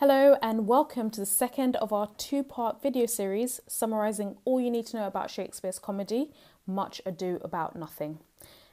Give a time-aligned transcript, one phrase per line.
[0.00, 4.70] Hello, and welcome to the second of our two part video series summarising all you
[4.70, 6.30] need to know about Shakespeare's comedy,
[6.68, 8.20] Much Ado About Nothing.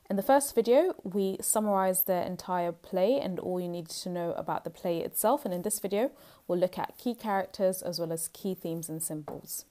[0.08, 4.34] In the first video, we summarised the entire play and all you need to know
[4.34, 6.12] about the play itself, and in this video,
[6.47, 9.65] we'll look at key characters as well as key themes and symbols.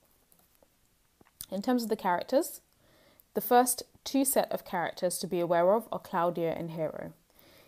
[1.49, 2.59] In terms of the characters,
[3.33, 7.13] the first two set of characters to be aware of are Claudio and Hero.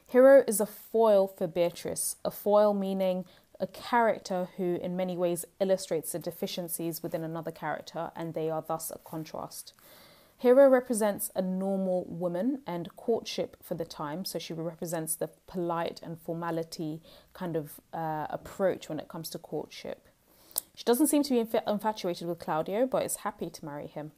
[0.10, 3.26] Hero is a foil for Beatrice, a foil meaning
[3.60, 8.64] a character who, in many ways, illustrates the deficiencies within another character, and they are
[8.66, 9.74] thus a contrast.
[10.40, 16.00] Hero represents a normal woman and courtship for the time, so she represents the polite
[16.04, 17.02] and formality
[17.34, 20.08] kind of uh, approach when it comes to courtship.
[20.76, 24.12] She doesn't seem to be inf- infatuated with Claudio, but is happy to marry him.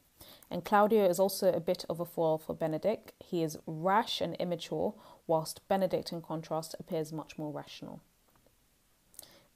[0.50, 3.12] And Claudio is also a bit of a foil for Benedick.
[3.18, 4.92] He is rash and immature,
[5.26, 8.02] whilst Benedick, in contrast, appears much more rational.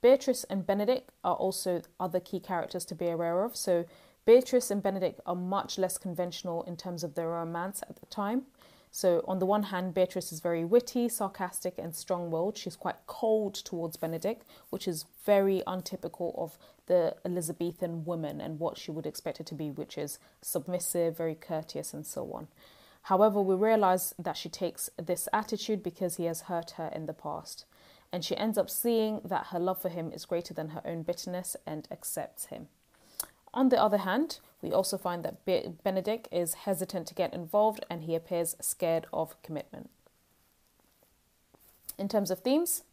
[0.05, 3.55] Beatrice and Benedick are also other key characters to be aware of.
[3.55, 3.85] So,
[4.23, 8.43] Beatrice and Benedick are much less conventional in terms of their romance at the time.
[8.91, 12.55] So, on the one hand, Beatrice is very witty, sarcastic, and strong willed.
[12.55, 18.77] She's quite cold towards Benedick, which is very untypical of the Elizabethan woman and what
[18.77, 22.47] she would expect her to be, which is submissive, very courteous, and so on.
[23.01, 27.13] However, we realize that she takes this attitude because he has hurt her in the
[27.13, 27.65] past
[28.15, 31.01] and she ends up seeing that her love for him is greater than her own
[31.01, 32.69] bitterness and accepts him.
[33.53, 38.03] On the other hand, we also find that Benedick is hesitant to get involved and
[38.03, 39.89] he appears scared of commitment.
[41.99, 42.83] In terms of themes,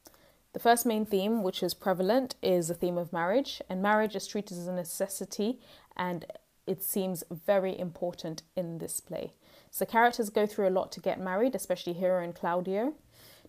[0.55, 4.27] the first main theme, which is prevalent, is the theme of marriage, and marriage is
[4.27, 5.61] treated as a necessity
[5.97, 6.27] and
[6.67, 9.35] it seems very important in this play.
[9.71, 12.95] So, characters go through a lot to get married, especially Hero and Claudio.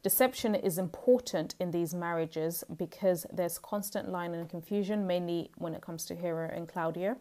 [0.04, 5.82] Deception is important in these marriages because there's constant line and confusion, mainly when it
[5.82, 7.16] comes to Hero and Claudio.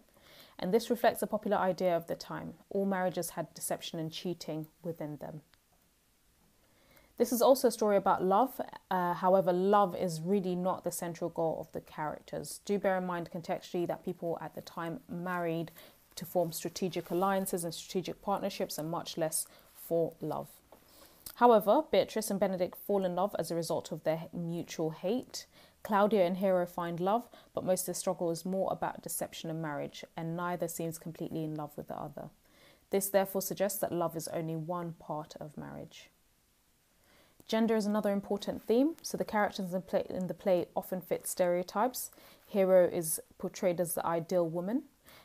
[0.58, 2.54] And this reflects a popular idea of the time.
[2.70, 5.42] All marriages had deception and cheating within them.
[7.18, 8.60] This is also a story about love.
[8.90, 12.62] Uh, however, love is really not the central goal of the characters.
[12.64, 15.70] Do bear in mind contextually that people at the time married
[16.16, 20.48] to form strategic alliances and strategic partnerships and much less for love.
[21.36, 25.46] However, Beatrice and Benedick fall in love as a result of their mutual hate.
[25.82, 29.60] Claudio and Hero find love, but most of the struggle is more about deception and
[29.60, 32.30] marriage, and neither seems completely in love with the other.
[32.90, 36.10] This therefore suggests that love is only one part of marriage.
[37.48, 41.26] Gender is another important theme, so the characters in play, in the play often fit
[41.26, 42.10] stereotypes.
[42.46, 44.84] Hero is portrayed as the ideal woman,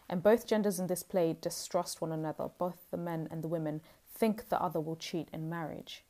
[0.10, 2.50] and both genders in this play distrust one another.
[2.58, 3.82] Both the men and the women
[4.18, 6.04] think the other will cheat in marriage.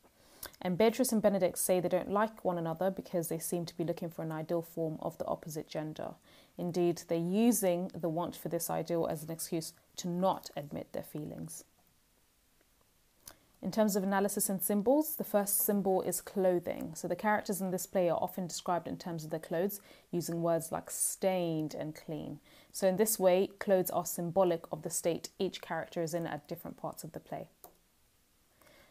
[0.62, 3.84] And Beatrice and Benedick say they don't like one another because they seem to be
[3.84, 6.16] looking for an ideal form of the opposite gender.
[6.58, 11.04] Indeed, they're using the want for this ideal as an excuse to not admit their
[11.04, 11.64] feelings.
[13.62, 16.94] In terms of analysis and symbols, the first symbol is clothing.
[16.94, 19.82] So the characters in this play are often described in terms of their clothes
[20.12, 22.40] using words like stained and clean.
[22.72, 26.48] So in this way, clothes are symbolic of the state each character is in at
[26.48, 27.48] different parts of the play.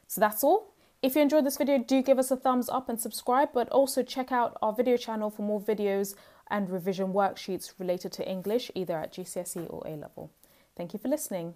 [0.06, 0.72] So that's all.
[1.02, 4.02] If you enjoyed this video, do give us a thumbs up and subscribe, but also
[4.02, 6.14] check out our video channel for more videos
[6.48, 10.30] and revision worksheets related to English, either at GCSE or A level.
[10.76, 11.54] Thank you for listening.